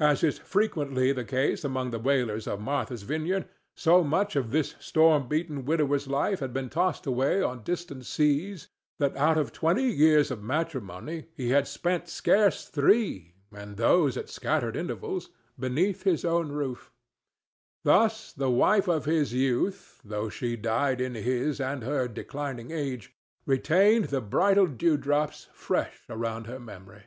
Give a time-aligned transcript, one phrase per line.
[0.00, 4.74] As is frequently the case among the whalers of Martha's Vineyard, so much of this
[4.80, 8.66] storm beaten widower's life had been tossed away on distant seas
[8.98, 14.28] that out of twenty years of matrimony he had spent scarce three, and those at
[14.28, 16.90] scattered intervals, beneath his own roof.
[17.84, 23.14] Thus the wife of his youth, though she died in his and her declining age,
[23.46, 27.04] retained the bridal dewdrops fresh around her memory.